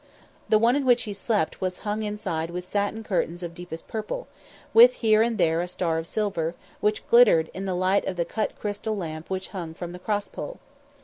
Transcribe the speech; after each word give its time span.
The 0.49 0.57
one 0.57 0.75
in 0.75 0.83
which 0.83 1.03
he 1.03 1.13
slept 1.13 1.61
was 1.61 1.77
hung 1.85 2.01
inside 2.01 2.49
with 2.49 2.67
satin 2.67 3.03
curtains 3.03 3.43
of 3.43 3.53
deepest 3.53 3.87
purple, 3.87 4.27
with 4.73 4.95
here 4.95 5.21
and 5.21 5.37
there 5.37 5.61
a 5.61 5.67
star 5.67 5.99
of 5.99 6.07
silver, 6.07 6.55
which 6.79 7.05
glittered 7.05 7.51
in 7.53 7.65
the 7.65 7.75
light 7.75 8.05
of 8.07 8.15
the 8.15 8.25
cut 8.25 8.57
crystal 8.57 8.97
lamp 8.97 9.29
which 9.29 9.49
hung 9.49 9.75
from 9.75 9.91
the 9.91 9.99
cross 9.99 10.27
pole. 10.27 10.57